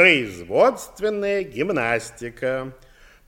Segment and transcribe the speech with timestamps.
[0.00, 2.72] производственная гимнастика.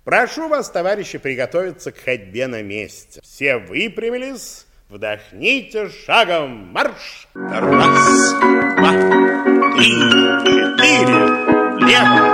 [0.05, 3.21] Прошу вас, товарищи, приготовиться к ходьбе на месте.
[3.23, 7.29] Все выпрямились, вдохните шагом, марш!
[7.35, 8.91] Раз, два,
[9.77, 9.91] три,
[10.47, 11.19] четыре,
[11.77, 12.25] влево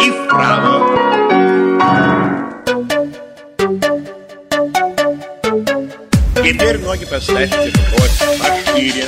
[0.00, 0.74] и вправо.
[6.36, 9.04] Теперь ноги поставьте в кровь пошире.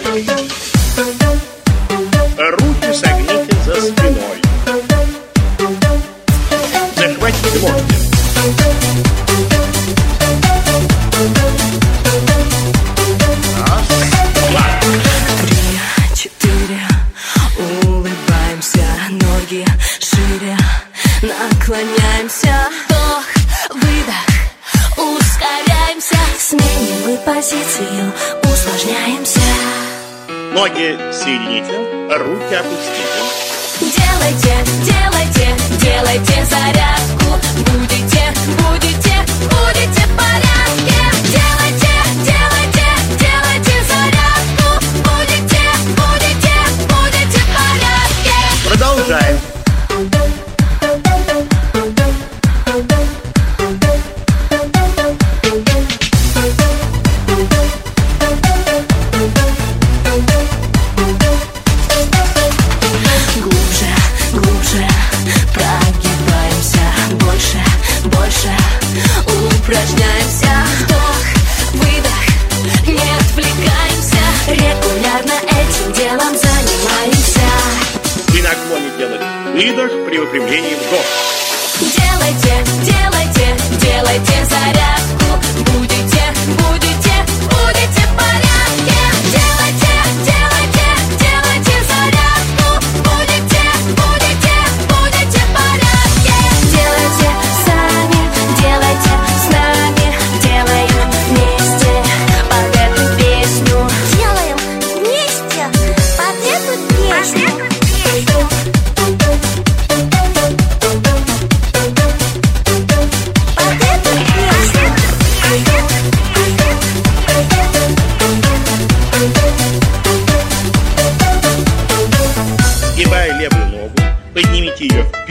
[27.24, 28.12] позицию
[28.44, 29.40] усложняемся.
[30.52, 31.78] Ноги соедините,
[32.10, 33.22] руки опустите
[33.80, 37.38] Делайте, делайте, делайте зарядку.
[37.70, 38.61] Будете, будете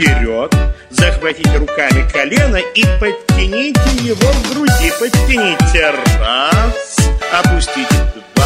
[0.02, 0.54] вперед,
[0.90, 4.92] захватите руками колено и подтяните его в груди.
[4.98, 6.96] Подтяните раз,
[7.32, 7.94] опустите
[8.34, 8.44] два,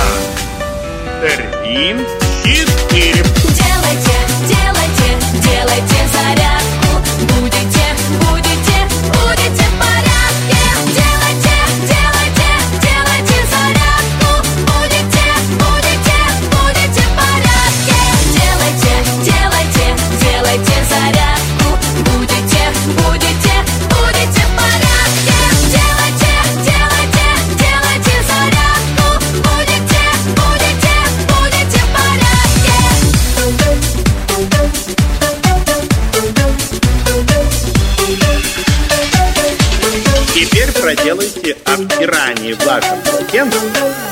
[1.20, 1.96] три,
[2.44, 3.22] четыре.
[3.22, 5.08] Делайте, делайте,
[5.40, 6.35] делайте за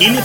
[0.04, 0.20] Tiene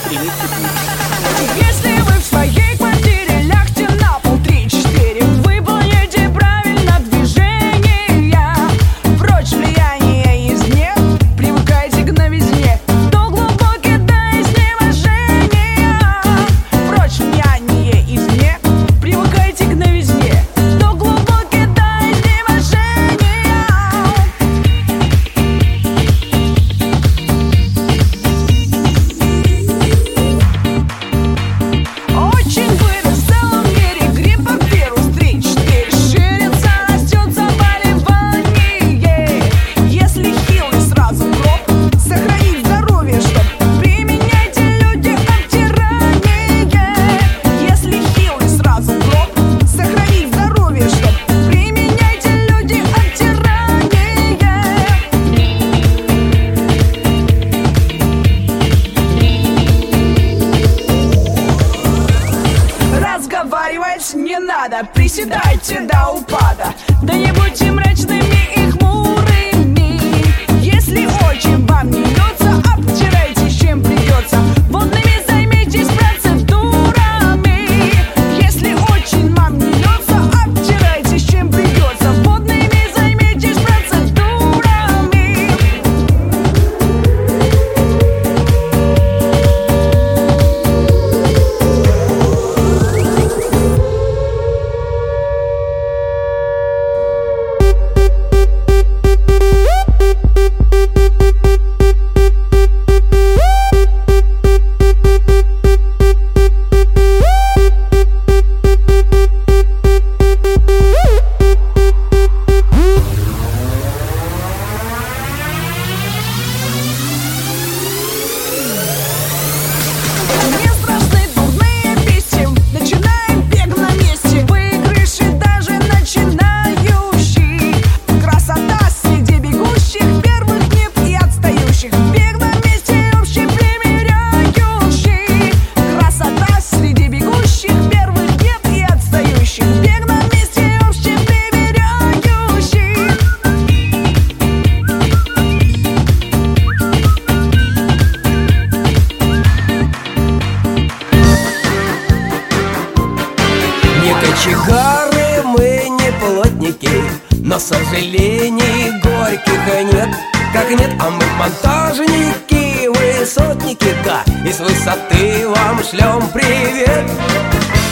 [163.77, 167.05] Да И с высоты вам шлем привет.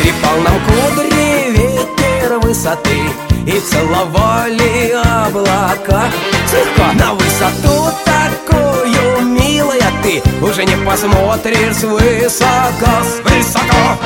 [0.01, 2.97] Трепал нам кудри ветер высоты
[3.45, 4.93] И целовали
[5.25, 6.05] облака.
[6.49, 13.97] Слегка на высоту такую, милая ты Уже не посмотришь свысока, свысока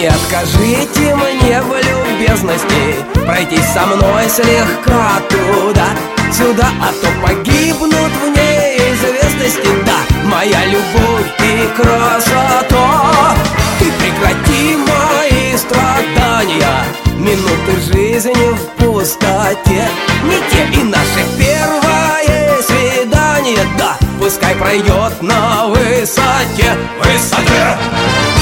[0.00, 5.88] Не откажите мне в любезности Пройтись со мной слегка туда
[6.32, 13.34] Сюда, а то погибнут в неизвестности Да, моя любовь и красота.
[13.78, 16.82] Ты прекрати мои страдания.
[17.18, 19.86] Минуты жизни в пустоте.
[20.24, 23.66] Не те и наше первое свидание.
[23.76, 26.74] Да, пускай пройдет на высоте.
[27.04, 28.39] Высоте!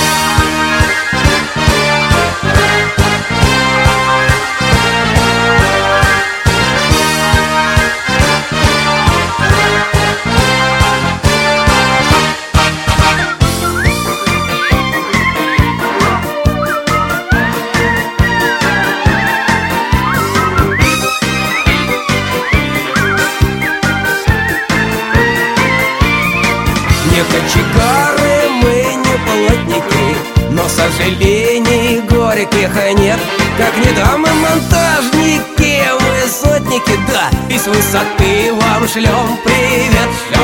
[33.99, 37.31] Дамы монтажники, высотники, да.
[37.53, 40.38] И с высоты вам шлем привет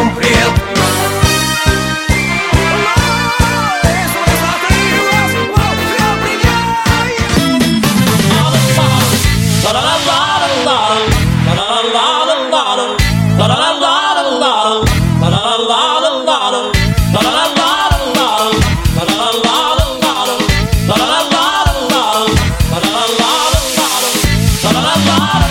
[25.04, 25.43] tomorrow.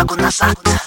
[0.00, 0.79] Chagunasat.